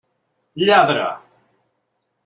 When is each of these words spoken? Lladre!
Lladre! 0.59 1.05